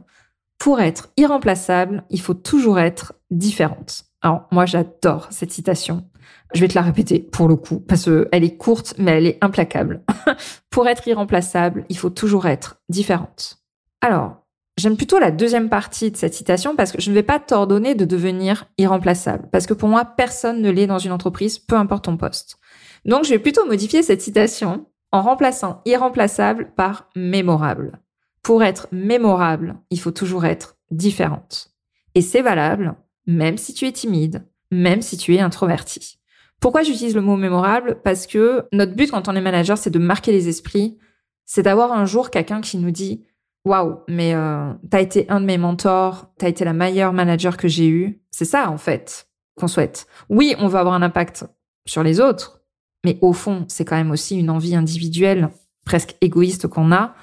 Pour 0.57 0.81
être 0.81 1.11
irremplaçable, 1.15 2.05
il 2.09 2.21
faut 2.21 2.33
toujours 2.33 2.79
être 2.79 3.13
différente. 3.29 4.05
Alors, 4.23 4.47
moi, 4.51 4.65
j'adore 4.65 5.27
cette 5.29 5.51
citation. 5.51 6.05
Je 6.53 6.61
vais 6.61 6.67
te 6.67 6.75
la 6.75 6.81
répéter 6.81 7.19
pour 7.19 7.47
le 7.47 7.55
coup, 7.55 7.79
parce 7.79 8.05
qu'elle 8.05 8.43
est 8.43 8.57
courte, 8.57 8.95
mais 8.97 9.11
elle 9.11 9.27
est 9.27 9.37
implacable. 9.41 10.03
Pour 10.69 10.87
être 10.87 11.07
irremplaçable, 11.07 11.85
il 11.89 11.97
faut 11.97 12.09
toujours 12.09 12.47
être 12.47 12.81
différente. 12.89 13.57
Alors, 14.01 14.43
J'aime 14.75 14.97
plutôt 14.97 15.19
la 15.19 15.29
deuxième 15.29 15.69
partie 15.69 16.09
de 16.09 16.17
cette 16.17 16.33
citation 16.33 16.75
parce 16.75 16.91
que 16.91 16.99
je 16.99 17.11
ne 17.11 17.13
vais 17.13 17.21
pas 17.21 17.39
t'ordonner 17.39 17.93
de 17.93 18.05
devenir 18.05 18.65
irremplaçable. 18.79 19.47
Parce 19.51 19.67
que 19.67 19.75
pour 19.75 19.87
moi, 19.87 20.03
personne 20.03 20.63
ne 20.63 20.71
l'est 20.71 20.87
dans 20.87 20.97
une 20.97 21.11
entreprise, 21.11 21.59
peu 21.59 21.75
importe 21.75 22.05
ton 22.05 22.17
poste. 22.17 22.57
Donc, 23.05 23.23
je 23.23 23.29
vais 23.29 23.39
plutôt 23.39 23.67
modifier 23.67 24.01
cette 24.01 24.23
citation 24.23 24.87
en 25.11 25.21
remplaçant 25.21 25.81
irremplaçable 25.85 26.73
par 26.75 27.07
mémorable. 27.15 27.99
Pour 28.41 28.63
être 28.63 28.87
mémorable, 28.91 29.75
il 29.91 29.99
faut 29.99 30.11
toujours 30.11 30.43
être 30.43 30.75
différente. 30.89 31.69
Et 32.15 32.21
c'est 32.21 32.41
valable, 32.41 32.95
même 33.25 33.57
si 33.57 33.73
tu 33.73 33.85
es 33.85 33.91
timide, 33.91 34.45
même 34.71 35.01
si 35.01 35.17
tu 35.17 35.35
es 35.35 35.39
introverti. 35.39 36.19
Pourquoi 36.59 36.83
j'utilise 36.83 37.15
le 37.15 37.21
mot 37.21 37.35
mémorable? 37.35 37.99
Parce 38.03 38.25
que 38.25 38.65
notre 38.71 38.95
but 38.95 39.11
quand 39.11 39.27
on 39.27 39.35
est 39.35 39.41
manager, 39.41 39.77
c'est 39.77 39.89
de 39.89 39.99
marquer 39.99 40.31
les 40.31 40.47
esprits. 40.47 40.97
C'est 41.45 41.63
d'avoir 41.63 41.91
un 41.91 42.05
jour 42.05 42.29
quelqu'un 42.29 42.61
qui 42.61 42.77
nous 42.77 42.91
dit 42.91 43.25
waouh, 43.65 43.99
mais 44.07 44.33
euh, 44.33 44.73
t'as 44.89 45.01
été 45.01 45.29
un 45.29 45.41
de 45.41 45.45
mes 45.45 45.57
mentors, 45.57 46.33
t'as 46.37 46.49
été 46.49 46.65
la 46.65 46.73
meilleure 46.73 47.13
manager 47.13 47.57
que 47.57 47.67
j'ai 47.67 47.87
eue. 47.87 48.21
C'est 48.31 48.45
ça, 48.45 48.69
en 48.69 48.77
fait, 48.77 49.27
qu'on 49.55 49.67
souhaite. 49.67 50.07
Oui, 50.29 50.55
on 50.59 50.67
va 50.67 50.79
avoir 50.79 50.95
un 50.95 51.01
impact 51.01 51.45
sur 51.85 52.03
les 52.03 52.19
autres, 52.19 52.61
mais 53.03 53.17
au 53.21 53.33
fond, 53.33 53.65
c'est 53.67 53.85
quand 53.85 53.95
même 53.95 54.11
aussi 54.11 54.37
une 54.37 54.49
envie 54.49 54.75
individuelle, 54.75 55.49
presque 55.85 56.15
égoïste 56.21 56.67
qu'on 56.67 56.91
a, 56.91 57.13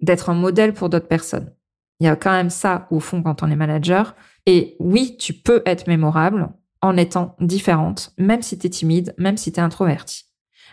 d'être 0.00 0.30
un 0.30 0.34
modèle 0.34 0.72
pour 0.72 0.88
d'autres 0.88 1.08
personnes. 1.08 1.52
Il 2.04 2.08
y 2.08 2.10
a 2.10 2.16
quand 2.16 2.32
même 2.32 2.50
ça 2.50 2.86
au 2.90 3.00
fond 3.00 3.22
quand 3.22 3.42
on 3.42 3.50
est 3.50 3.56
manager. 3.56 4.14
Et 4.44 4.76
oui, 4.78 5.16
tu 5.16 5.32
peux 5.32 5.62
être 5.64 5.86
mémorable 5.86 6.50
en 6.82 6.98
étant 6.98 7.34
différente, 7.40 8.12
même 8.18 8.42
si 8.42 8.58
tu 8.58 8.66
es 8.66 8.70
timide, 8.70 9.14
même 9.16 9.38
si 9.38 9.52
tu 9.52 9.58
es 9.58 9.62
introverti. 9.62 10.24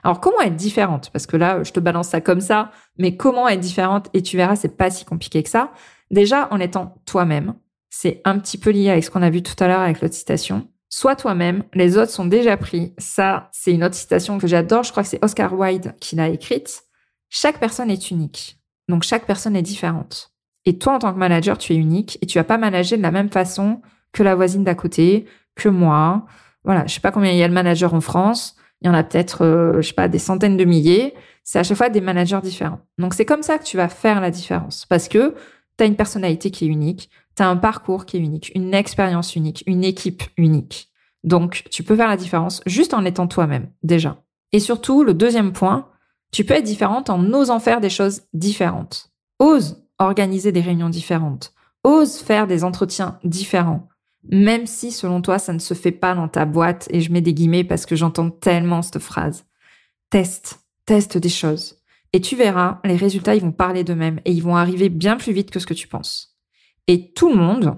Alors 0.04 0.20
comment 0.20 0.42
être 0.42 0.58
différente? 0.58 1.10
Parce 1.14 1.28
que 1.28 1.38
là, 1.38 1.64
je 1.64 1.72
te 1.72 1.80
balance 1.80 2.10
ça 2.10 2.20
comme 2.20 2.42
ça, 2.42 2.72
mais 2.98 3.16
comment 3.16 3.48
être 3.48 3.62
différente? 3.62 4.10
Et 4.12 4.22
tu 4.22 4.36
verras, 4.36 4.58
c'est 4.58 4.76
pas 4.76 4.90
si 4.90 5.06
compliqué 5.06 5.42
que 5.42 5.50
ça. 5.50 5.72
Déjà, 6.10 6.50
en 6.52 6.60
étant 6.60 6.96
toi-même, 7.06 7.54
c'est 7.90 8.22
un 8.26 8.38
petit 8.38 8.58
peu 8.58 8.72
lié 8.72 8.90
avec 8.90 9.06
ce 9.06 9.10
qu'on 9.10 9.22
a 9.22 9.30
vu 9.30 9.42
tout 9.42 9.56
à 9.64 9.70
l'heure 9.70 9.80
avec 9.80 10.02
l'autre 10.02 10.16
citation. 10.16 10.68
Sois 10.90 11.16
toi-même, 11.16 11.64
les 11.74 11.98
autres 11.98 12.12
sont 12.12 12.26
déjà 12.26 12.58
pris. 12.58 12.94
Ça, 12.98 13.48
c'est 13.54 13.72
une 13.72 13.86
autre 13.86 13.96
citation 13.96 14.38
que 14.38 14.48
j'adore. 14.48 14.84
Je 14.84 14.92
crois 14.92 15.04
que 15.04 15.10
c'est 15.10 15.24
Oscar 15.24 15.58
Wilde 15.58 15.96
qui 16.02 16.18
l'a 16.18 16.28
écrite. 16.28 16.84
Chaque 17.30 17.62
personne 17.62 17.90
est 17.90 18.12
unique. 18.12 18.60
Donc 18.90 19.04
chaque 19.04 19.26
personne 19.26 19.56
est 19.56 19.62
différente. 19.62 20.31
Et 20.66 20.78
toi, 20.78 20.96
en 20.96 21.00
tant 21.00 21.14
que 21.14 21.18
manager, 21.18 21.58
tu 21.58 21.74
es 21.74 21.76
unique 21.76 22.18
et 22.22 22.26
tu 22.26 22.38
vas 22.38 22.44
pas 22.44 22.58
manager 22.58 22.98
de 22.98 23.04
la 23.04 23.12
même 23.12 23.30
façon 23.30 23.82
que 24.12 24.24
la 24.24 24.36
voisine 24.36 24.64
d'à 24.64 24.76
côté, 24.76 25.26
que 25.56 25.70
moi. 25.70 26.26
Voilà, 26.64 26.86
je 26.86 26.94
sais 26.94 27.00
pas 27.00 27.12
combien 27.12 27.32
il 27.32 27.38
y 27.38 27.44
a 27.44 27.48
de 27.48 27.54
managers 27.54 27.86
en 27.86 28.02
France. 28.02 28.56
Il 28.82 28.88
y 28.88 28.90
en 28.90 28.94
a 28.94 29.04
peut-être, 29.04 29.44
euh, 29.44 29.82
je 29.82 29.88
sais 29.88 29.94
pas, 29.94 30.08
des 30.08 30.20
centaines 30.20 30.58
de 30.58 30.66
milliers. 30.66 31.14
C'est 31.44 31.60
à 31.60 31.64
chaque 31.64 31.78
fois 31.78 31.90
des 31.90 32.02
managers 32.02 32.40
différents. 32.44 32.82
Donc 32.98 33.14
c'est 33.14 33.26
comme 33.26 33.44
ça 33.44 33.58
que 33.58 33.64
tu 33.64 33.78
vas 33.78 33.90
faire 33.90 34.22
la 34.22 34.32
différence 34.32 34.86
parce 34.86 35.08
que 35.08 35.36
tu 35.78 35.84
as 35.84 35.88
une 35.88 35.96
personnalité 35.96 36.52
qui 36.52 36.66
est 36.66 36.68
unique, 36.68 37.10
tu 37.36 37.44
as 37.44 37.48
un 37.48 37.58
parcours 37.58 38.06
qui 38.06 38.18
est 38.18 38.20
unique, 38.20 38.52
une 38.54 38.74
expérience 38.74 39.36
unique, 39.36 39.64
une 39.66 39.84
équipe 39.84 40.24
unique. 40.38 40.90
Donc 41.24 41.64
tu 41.72 41.84
peux 41.84 41.96
faire 41.96 42.08
la 42.08 42.18
différence 42.18 42.62
juste 42.66 42.94
en 42.94 43.06
étant 43.06 43.28
toi-même 43.28 43.70
déjà. 43.84 44.24
Et 44.52 44.60
surtout, 44.60 45.04
le 45.04 45.14
deuxième 45.14 45.54
point, 45.54 45.88
tu 46.32 46.44
peux 46.46 46.54
être 46.54 46.64
différente 46.64 47.10
en 47.10 47.34
osant 47.34 47.60
faire 47.60 47.82
des 47.82 47.90
choses 47.90 48.24
différentes. 48.34 49.12
Ose 49.40 49.81
organiser 50.06 50.52
des 50.52 50.62
réunions 50.62 50.90
différentes. 50.90 51.54
Ose 51.84 52.18
faire 52.18 52.48
des 52.48 52.64
entretiens 52.64 53.20
différents 53.24 53.88
même 54.30 54.68
si 54.68 54.92
selon 54.92 55.22
toi 55.22 55.40
ça 55.40 55.54
ne 55.54 55.60
se 55.60 55.74
fait 55.74 55.92
pas 55.92 56.14
dans 56.14 56.28
ta 56.28 56.46
boîte, 56.46 56.88
et 56.92 57.02
je 57.02 57.12
mets 57.12 57.22
des 57.22 57.34
guillemets 57.34 57.64
parce 57.64 57.86
que 57.86 57.96
j'entends 57.96 58.30
tellement 58.30 58.82
cette 58.82 59.00
phrase. 59.00 59.46
Teste, 60.10 60.60
teste 60.86 61.18
des 61.18 61.30
choses. 61.30 61.78
Et 62.14 62.22
tu 62.22 62.36
verras, 62.36 62.80
les 62.84 62.98
résultats, 62.98 63.36
ils 63.36 63.42
vont 63.42 63.54
parler 63.54 63.84
d'eux-mêmes 63.84 64.20
et 64.26 64.32
ils 64.32 64.44
vont 64.44 64.58
arriver 64.58 64.90
bien 64.90 65.16
plus 65.16 65.32
vite 65.32 65.50
que 65.50 65.60
ce 65.60 65.66
que 65.66 65.74
tu 65.74 65.88
penses. 65.88 66.38
Et 66.88 67.14
tout 67.14 67.30
le 67.30 67.36
monde, 67.36 67.78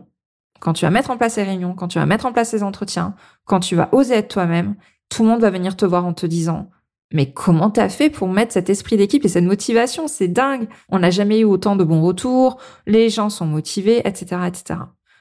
quand 0.59 0.73
tu 0.73 0.85
vas 0.85 0.91
mettre 0.91 1.11
en 1.11 1.17
place 1.17 1.35
ces 1.35 1.43
réunions, 1.43 1.75
quand 1.75 1.87
tu 1.87 1.99
vas 1.99 2.05
mettre 2.07 2.25
en 2.25 2.33
place 2.33 2.49
ces 2.49 2.63
entretiens, 2.63 3.15
quand 3.45 3.59
tu 3.59 3.75
vas 3.75 3.89
oser 3.91 4.15
être 4.15 4.33
toi-même, 4.33 4.75
tout 5.09 5.23
le 5.23 5.29
monde 5.29 5.41
va 5.41 5.51
venir 5.51 5.77
te 5.77 5.85
voir 5.85 6.05
en 6.05 6.13
te 6.13 6.25
disant 6.25 6.71
mais 7.13 7.31
comment 7.31 7.69
t'as 7.69 7.89
fait 7.89 8.09
pour 8.09 8.27
mettre 8.27 8.51
cet 8.53 8.69
esprit 8.69 8.97
d'équipe 8.97 9.23
et 9.23 9.29
cette 9.29 9.43
motivation? 9.45 10.07
C'est 10.07 10.27
dingue. 10.27 10.67
On 10.89 10.99
n'a 10.99 11.11
jamais 11.11 11.39
eu 11.39 11.43
autant 11.45 11.75
de 11.75 11.83
bons 11.83 12.01
retours. 12.01 12.57
Les 12.87 13.09
gens 13.09 13.29
sont 13.29 13.45
motivés, 13.45 14.01
etc., 14.05 14.41
etc. 14.47 14.79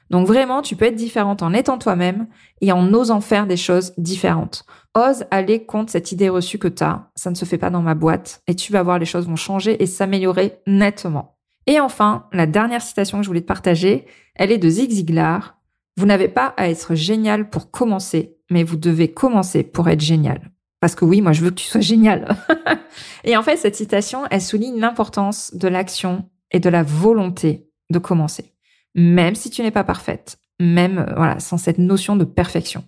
Donc 0.09 0.27
vraiment, 0.27 0.61
tu 0.61 0.75
peux 0.75 0.85
être 0.85 0.95
différente 0.95 1.41
en 1.43 1.53
étant 1.53 1.77
toi-même 1.77 2.27
et 2.61 2.71
en 2.71 2.93
osant 2.93 3.21
faire 3.21 3.47
des 3.47 3.57
choses 3.57 3.93
différentes. 3.97 4.65
Ose 4.95 5.25
aller 5.31 5.65
contre 5.65 5.91
cette 5.91 6.11
idée 6.11 6.29
reçue 6.29 6.57
que 6.57 6.67
tu 6.67 6.83
as. 6.83 7.09
Ça 7.15 7.29
ne 7.29 7.35
se 7.35 7.45
fait 7.45 7.57
pas 7.57 7.69
dans 7.69 7.81
ma 7.81 7.95
boîte 7.95 8.41
et 8.47 8.55
tu 8.55 8.73
vas 8.73 8.83
voir 8.83 8.99
les 8.99 9.05
choses 9.05 9.27
vont 9.27 9.35
changer 9.35 9.81
et 9.81 9.85
s'améliorer 9.85 10.59
nettement. 10.67 11.37
Et 11.67 11.79
enfin, 11.79 12.27
la 12.33 12.45
dernière 12.45 12.81
citation 12.81 13.19
que 13.19 13.23
je 13.23 13.29
voulais 13.29 13.41
te 13.41 13.47
partager, 13.47 14.05
elle 14.35 14.51
est 14.51 14.57
de 14.57 14.69
Zig 14.69 14.91
Ziglar. 14.91 15.57
Vous 15.97 16.05
n'avez 16.05 16.27
pas 16.27 16.53
à 16.57 16.69
être 16.69 16.95
génial 16.95 17.49
pour 17.49 17.71
commencer, 17.71 18.37
mais 18.49 18.63
vous 18.63 18.77
devez 18.77 19.13
commencer 19.13 19.63
pour 19.63 19.87
être 19.89 20.01
génial. 20.01 20.52
Parce 20.83 20.95
que 20.95 21.05
oui, 21.05 21.21
moi 21.21 21.31
je 21.31 21.41
veux 21.41 21.49
que 21.49 21.55
tu 21.55 21.67
sois 21.67 21.79
génial. 21.79 22.35
et 23.23 23.37
en 23.37 23.41
fait, 23.41 23.55
cette 23.55 23.77
citation, 23.77 24.23
elle 24.29 24.41
souligne 24.41 24.81
l'importance 24.81 25.55
de 25.55 25.69
l'action 25.69 26.29
et 26.51 26.59
de 26.59 26.67
la 26.69 26.83
volonté 26.83 27.69
de 27.89 27.99
commencer 27.99 28.53
même 28.95 29.35
si 29.35 29.49
tu 29.49 29.61
n'es 29.61 29.71
pas 29.71 29.83
parfaite, 29.83 30.37
même 30.59 30.99
euh, 30.99 31.13
voilà, 31.15 31.39
sans 31.39 31.57
cette 31.57 31.77
notion 31.77 32.15
de 32.15 32.25
perfection. 32.25 32.83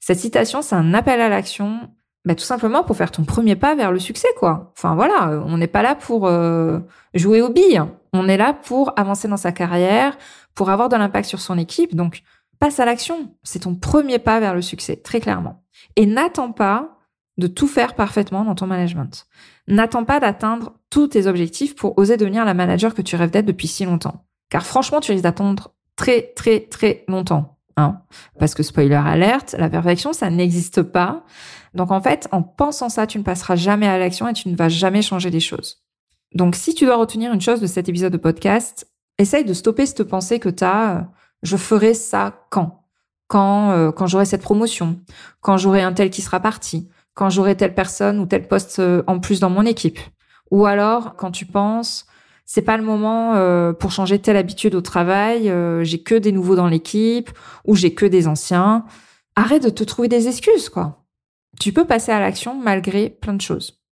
Cette 0.00 0.18
citation, 0.18 0.62
c'est 0.62 0.74
un 0.74 0.94
appel 0.94 1.20
à 1.20 1.28
l'action, 1.28 1.90
bah, 2.24 2.34
tout 2.34 2.44
simplement 2.44 2.84
pour 2.84 2.96
faire 2.96 3.10
ton 3.10 3.24
premier 3.24 3.56
pas 3.56 3.74
vers 3.74 3.92
le 3.92 3.98
succès, 3.98 4.28
quoi. 4.38 4.72
Enfin 4.76 4.94
voilà, 4.94 5.30
euh, 5.30 5.42
on 5.46 5.58
n'est 5.58 5.66
pas 5.66 5.82
là 5.82 5.94
pour 5.94 6.26
euh, 6.26 6.80
jouer 7.14 7.40
aux 7.40 7.50
billes, 7.50 7.82
on 8.12 8.28
est 8.28 8.36
là 8.36 8.52
pour 8.52 8.92
avancer 8.98 9.28
dans 9.28 9.36
sa 9.36 9.52
carrière, 9.52 10.16
pour 10.54 10.70
avoir 10.70 10.88
de 10.88 10.96
l'impact 10.96 11.28
sur 11.28 11.40
son 11.40 11.58
équipe. 11.58 11.94
Donc 11.94 12.22
passe 12.58 12.80
à 12.80 12.84
l'action, 12.84 13.34
c'est 13.42 13.60
ton 13.60 13.74
premier 13.74 14.18
pas 14.18 14.40
vers 14.40 14.54
le 14.54 14.62
succès, 14.62 14.96
très 14.96 15.20
clairement. 15.20 15.62
Et 15.96 16.06
n'attends 16.06 16.52
pas 16.52 16.95
de 17.38 17.46
tout 17.46 17.68
faire 17.68 17.94
parfaitement 17.94 18.44
dans 18.44 18.54
ton 18.54 18.66
management. 18.66 19.26
N'attends 19.68 20.04
pas 20.04 20.20
d'atteindre 20.20 20.74
tous 20.90 21.08
tes 21.08 21.26
objectifs 21.26 21.74
pour 21.74 21.98
oser 21.98 22.16
devenir 22.16 22.44
la 22.44 22.54
manager 22.54 22.94
que 22.94 23.02
tu 23.02 23.16
rêves 23.16 23.30
d'être 23.30 23.46
depuis 23.46 23.68
si 23.68 23.84
longtemps. 23.84 24.24
Car 24.48 24.64
franchement, 24.64 25.00
tu 25.00 25.12
risques 25.12 25.24
d'attendre 25.24 25.74
très, 25.96 26.32
très, 26.34 26.60
très 26.60 27.04
longtemps. 27.08 27.58
Hein 27.76 28.00
Parce 28.38 28.54
que 28.54 28.62
spoiler 28.62 28.94
alerte, 28.94 29.54
la 29.58 29.68
perfection, 29.68 30.12
ça 30.12 30.30
n'existe 30.30 30.82
pas. 30.82 31.24
Donc 31.74 31.90
en 31.90 32.00
fait, 32.00 32.26
en 32.32 32.42
pensant 32.42 32.88
ça, 32.88 33.06
tu 33.06 33.18
ne 33.18 33.22
passeras 33.22 33.56
jamais 33.56 33.86
à 33.86 33.98
l'action 33.98 34.28
et 34.28 34.32
tu 34.32 34.48
ne 34.48 34.56
vas 34.56 34.70
jamais 34.70 35.02
changer 35.02 35.30
les 35.30 35.40
choses. 35.40 35.82
Donc 36.34 36.56
si 36.56 36.74
tu 36.74 36.86
dois 36.86 36.96
retenir 36.96 37.32
une 37.32 37.40
chose 37.40 37.60
de 37.60 37.66
cet 37.66 37.88
épisode 37.88 38.12
de 38.12 38.18
podcast, 38.18 38.90
essaye 39.18 39.44
de 39.44 39.52
stopper 39.52 39.84
cette 39.84 40.04
pensée 40.04 40.38
que 40.38 40.48
tu 40.48 40.64
as, 40.64 40.96
euh, 40.96 41.00
je 41.42 41.56
ferai 41.56 41.92
ça 41.92 42.46
quand? 42.50 42.82
Quand, 43.28 43.70
euh, 43.72 43.90
quand 43.90 44.06
j'aurai 44.06 44.24
cette 44.24 44.42
promotion, 44.42 45.00
quand 45.40 45.56
j'aurai 45.56 45.82
un 45.82 45.92
tel 45.92 46.10
qui 46.10 46.22
sera 46.22 46.40
parti, 46.40 46.88
quand 47.16 47.30
j'aurai 47.30 47.56
telle 47.56 47.74
personne 47.74 48.20
ou 48.20 48.26
tel 48.26 48.46
poste 48.46 48.78
euh, 48.78 49.02
en 49.08 49.18
plus 49.18 49.40
dans 49.40 49.50
mon 49.50 49.66
équipe. 49.66 49.98
Ou 50.52 50.66
alors 50.66 51.16
quand 51.16 51.32
tu 51.32 51.46
penses, 51.46 52.06
c'est 52.44 52.62
pas 52.62 52.76
le 52.76 52.84
moment 52.84 53.34
euh, 53.34 53.72
pour 53.72 53.90
changer 53.90 54.20
telle 54.20 54.36
habitude 54.36 54.76
au 54.76 54.82
travail, 54.82 55.50
euh, 55.50 55.82
j'ai 55.82 56.02
que 56.02 56.14
des 56.14 56.30
nouveaux 56.30 56.54
dans 56.54 56.68
l'équipe 56.68 57.30
ou 57.64 57.74
j'ai 57.74 57.94
que 57.94 58.06
des 58.06 58.28
anciens. 58.28 58.84
Arrête 59.34 59.64
de 59.64 59.70
te 59.70 59.82
trouver 59.82 60.08
des 60.08 60.28
excuses, 60.28 60.68
quoi. 60.68 61.04
Tu 61.58 61.72
peux 61.72 61.86
passer 61.86 62.12
à 62.12 62.20
l'action 62.20 62.54
malgré 62.54 63.10
plein 63.10 63.32
de 63.32 63.40
choses. 63.40 63.82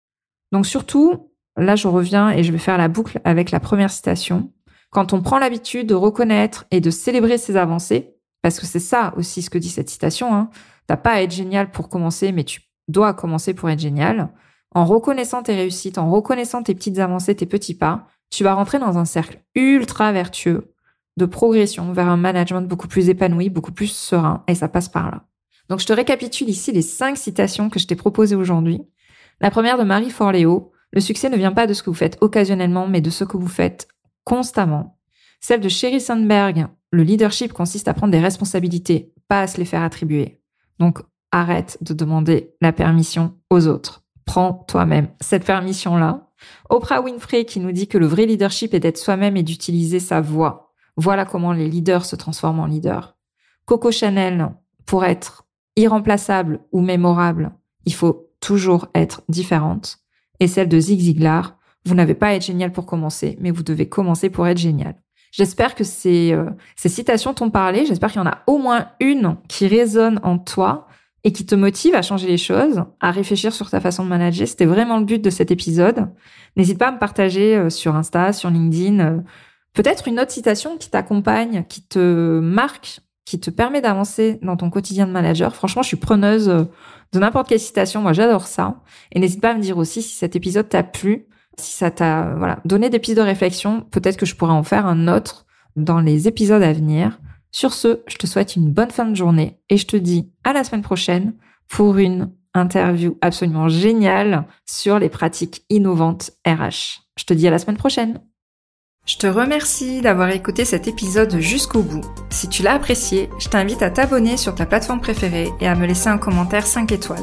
Donc 0.52 0.66
surtout, 0.66 1.32
là 1.56 1.76
je 1.76 1.88
reviens 1.88 2.30
et 2.30 2.44
je 2.44 2.52
vais 2.52 2.58
faire 2.58 2.78
la 2.78 2.88
boucle 2.88 3.20
avec 3.24 3.50
la 3.50 3.58
première 3.58 3.90
citation. 3.90 4.52
Quand 4.90 5.14
on 5.14 5.22
prend 5.22 5.38
l'habitude 5.38 5.88
de 5.88 5.94
reconnaître 5.94 6.66
et 6.70 6.80
de 6.82 6.90
célébrer 6.90 7.38
ses 7.38 7.56
avancées, 7.56 8.14
parce 8.42 8.60
que 8.60 8.66
c'est 8.66 8.80
ça 8.80 9.14
aussi 9.16 9.40
ce 9.40 9.48
que 9.48 9.58
dit 9.58 9.70
cette 9.70 9.88
citation, 9.88 10.34
hein, 10.34 10.50
t'as 10.86 10.98
pas 10.98 11.12
à 11.12 11.22
être 11.22 11.32
génial 11.32 11.70
pour 11.70 11.88
commencer, 11.88 12.30
mais 12.30 12.44
tu 12.44 12.60
dois 12.88 13.14
commencer 13.14 13.54
pour 13.54 13.70
être 13.70 13.80
génial. 13.80 14.30
En 14.74 14.84
reconnaissant 14.84 15.42
tes 15.42 15.54
réussites, 15.54 15.98
en 15.98 16.10
reconnaissant 16.10 16.62
tes 16.62 16.74
petites 16.74 16.98
avancées, 16.98 17.34
tes 17.34 17.46
petits 17.46 17.74
pas, 17.74 18.08
tu 18.30 18.42
vas 18.44 18.54
rentrer 18.54 18.78
dans 18.78 18.98
un 18.98 19.04
cercle 19.04 19.40
ultra 19.54 20.12
vertueux 20.12 20.74
de 21.16 21.26
progression 21.26 21.92
vers 21.92 22.08
un 22.08 22.16
management 22.16 22.62
beaucoup 22.62 22.88
plus 22.88 23.08
épanoui, 23.08 23.48
beaucoup 23.48 23.72
plus 23.72 23.86
serein, 23.86 24.42
et 24.48 24.54
ça 24.54 24.68
passe 24.68 24.88
par 24.88 25.10
là. 25.10 25.24
Donc 25.68 25.80
je 25.80 25.86
te 25.86 25.92
récapitule 25.92 26.48
ici 26.48 26.72
les 26.72 26.82
cinq 26.82 27.16
citations 27.16 27.70
que 27.70 27.78
je 27.78 27.86
t'ai 27.86 27.96
proposées 27.96 28.34
aujourd'hui. 28.34 28.82
La 29.40 29.50
première 29.50 29.78
de 29.78 29.84
Marie 29.84 30.10
Forleo, 30.10 30.72
le 30.92 31.00
succès 31.00 31.28
ne 31.28 31.36
vient 31.36 31.52
pas 31.52 31.66
de 31.66 31.74
ce 31.74 31.82
que 31.82 31.90
vous 31.90 31.96
faites 31.96 32.18
occasionnellement, 32.20 32.86
mais 32.86 33.00
de 33.00 33.10
ce 33.10 33.24
que 33.24 33.36
vous 33.36 33.48
faites 33.48 33.88
constamment. 34.24 34.98
Celle 35.40 35.60
de 35.60 35.68
Sherry 35.68 36.00
Sandberg, 36.00 36.66
le 36.90 37.02
leadership 37.02 37.52
consiste 37.52 37.88
à 37.88 37.94
prendre 37.94 38.12
des 38.12 38.20
responsabilités, 38.20 39.12
pas 39.28 39.42
à 39.42 39.46
se 39.46 39.58
les 39.58 39.64
faire 39.64 39.82
attribuer. 39.82 40.40
Donc 40.78 41.00
arrête 41.34 41.78
de 41.80 41.94
demander 41.94 42.54
la 42.60 42.72
permission 42.72 43.34
aux 43.50 43.66
autres. 43.66 44.02
Prends 44.24 44.64
toi-même 44.68 45.08
cette 45.20 45.44
permission-là 45.44 46.30
Oprah 46.70 47.02
Winfrey 47.02 47.44
qui 47.44 47.60
nous 47.60 47.72
dit 47.72 47.88
que 47.88 47.98
le 47.98 48.06
vrai 48.06 48.26
leadership 48.26 48.74
est 48.74 48.80
d'être 48.80 48.98
soi-même 48.98 49.36
et 49.36 49.42
d'utiliser 49.42 50.00
sa 50.00 50.20
voix. 50.20 50.72
Voilà 50.96 51.24
comment 51.24 51.52
les 51.52 51.68
leaders 51.68 52.04
se 52.04 52.16
transforment 52.16 52.60
en 52.60 52.66
leaders. 52.66 53.16
Coco 53.64 53.90
Chanel, 53.90 54.50
pour 54.86 55.04
être 55.04 55.46
irremplaçable 55.76 56.60
ou 56.70 56.80
mémorable, 56.80 57.52
il 57.84 57.94
faut 57.94 58.30
toujours 58.40 58.88
être 58.94 59.22
différente. 59.28 59.98
Et 60.38 60.48
celle 60.48 60.68
de 60.68 60.78
Zig 60.78 61.00
Ziglar, 61.00 61.58
vous 61.84 61.94
n'avez 61.94 62.14
pas 62.14 62.28
à 62.28 62.34
être 62.34 62.44
génial 62.44 62.72
pour 62.72 62.86
commencer, 62.86 63.36
mais 63.40 63.50
vous 63.50 63.62
devez 63.62 63.88
commencer 63.88 64.30
pour 64.30 64.46
être 64.46 64.58
génial. 64.58 64.96
J'espère 65.32 65.74
que 65.74 65.82
ces, 65.82 66.32
euh, 66.32 66.50
ces 66.76 66.88
citations 66.88 67.34
t'ont 67.34 67.50
parlé. 67.50 67.86
J'espère 67.86 68.12
qu'il 68.12 68.20
y 68.20 68.24
en 68.24 68.30
a 68.30 68.42
au 68.46 68.58
moins 68.58 68.88
une 69.00 69.36
qui 69.48 69.66
résonne 69.66 70.20
en 70.22 70.38
toi 70.38 70.86
et 71.24 71.32
qui 71.32 71.46
te 71.46 71.54
motive 71.54 71.94
à 71.94 72.02
changer 72.02 72.28
les 72.28 72.36
choses, 72.36 72.84
à 73.00 73.10
réfléchir 73.10 73.52
sur 73.52 73.70
ta 73.70 73.80
façon 73.80 74.04
de 74.04 74.10
manager. 74.10 74.46
C'était 74.46 74.66
vraiment 74.66 74.98
le 74.98 75.06
but 75.06 75.22
de 75.22 75.30
cet 75.30 75.50
épisode. 75.50 76.08
N'hésite 76.56 76.78
pas 76.78 76.88
à 76.88 76.92
me 76.92 76.98
partager 76.98 77.56
euh, 77.56 77.70
sur 77.70 77.96
Insta, 77.96 78.32
sur 78.34 78.50
LinkedIn, 78.50 79.00
euh, 79.00 79.18
peut-être 79.72 80.06
une 80.06 80.20
autre 80.20 80.30
citation 80.30 80.76
qui 80.76 80.90
t'accompagne, 80.90 81.64
qui 81.68 81.82
te 81.82 82.38
marque, 82.38 83.00
qui 83.24 83.40
te 83.40 83.50
permet 83.50 83.80
d'avancer 83.80 84.38
dans 84.42 84.56
ton 84.56 84.68
quotidien 84.68 85.06
de 85.06 85.12
manager. 85.12 85.54
Franchement, 85.56 85.82
je 85.82 85.88
suis 85.88 85.96
preneuse 85.96 86.48
euh, 86.50 86.64
de 87.14 87.18
n'importe 87.18 87.48
quelle 87.48 87.60
citation. 87.60 88.02
Moi, 88.02 88.12
j'adore 88.12 88.46
ça. 88.46 88.82
Et 89.10 89.18
n'hésite 89.18 89.40
pas 89.40 89.50
à 89.50 89.54
me 89.54 89.60
dire 89.60 89.78
aussi 89.78 90.02
si 90.02 90.14
cet 90.14 90.36
épisode 90.36 90.68
t'a 90.68 90.82
plu, 90.82 91.26
si 91.58 91.72
ça 91.72 91.90
t'a 91.90 92.34
voilà 92.36 92.60
donné 92.66 92.90
des 92.90 92.98
pistes 92.98 93.16
de 93.16 93.22
réflexion. 93.22 93.80
Peut-être 93.90 94.18
que 94.18 94.26
je 94.26 94.34
pourrais 94.36 94.52
en 94.52 94.62
faire 94.62 94.86
un 94.86 95.08
autre 95.08 95.46
dans 95.74 96.00
les 96.00 96.28
épisodes 96.28 96.62
à 96.62 96.72
venir. 96.72 97.18
Sur 97.54 97.72
ce, 97.72 98.00
je 98.08 98.16
te 98.16 98.26
souhaite 98.26 98.56
une 98.56 98.68
bonne 98.68 98.90
fin 98.90 99.04
de 99.04 99.14
journée 99.14 99.60
et 99.70 99.76
je 99.76 99.86
te 99.86 99.96
dis 99.96 100.28
à 100.42 100.52
la 100.52 100.64
semaine 100.64 100.82
prochaine 100.82 101.34
pour 101.68 101.98
une 101.98 102.32
interview 102.52 103.16
absolument 103.20 103.68
géniale 103.68 104.44
sur 104.66 104.98
les 104.98 105.08
pratiques 105.08 105.62
innovantes 105.70 106.32
RH. 106.44 107.04
Je 107.16 107.24
te 107.24 107.32
dis 107.32 107.46
à 107.46 107.52
la 107.52 107.60
semaine 107.60 107.76
prochaine. 107.76 108.20
Je 109.06 109.18
te 109.18 109.28
remercie 109.28 110.00
d'avoir 110.00 110.30
écouté 110.30 110.64
cet 110.64 110.88
épisode 110.88 111.38
jusqu'au 111.38 111.82
bout. 111.82 112.04
Si 112.28 112.48
tu 112.48 112.64
l'as 112.64 112.74
apprécié, 112.74 113.30
je 113.38 113.48
t'invite 113.48 113.82
à 113.82 113.90
t'abonner 113.90 114.36
sur 114.36 114.56
ta 114.56 114.66
plateforme 114.66 115.00
préférée 115.00 115.52
et 115.60 115.68
à 115.68 115.76
me 115.76 115.86
laisser 115.86 116.08
un 116.08 116.18
commentaire 116.18 116.66
5 116.66 116.90
étoiles. 116.90 117.22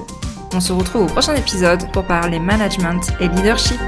On 0.53 0.61
se 0.61 0.71
retrouve 0.71 1.03
au 1.03 1.07
prochain 1.07 1.35
épisode 1.35 1.91
pour 1.91 2.05
parler 2.05 2.39
management 2.39 3.01
et 3.19 3.27
leadership. 3.27 3.81